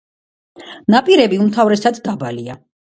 [0.95, 2.63] ნაპირები უმთავრესად დაბალია.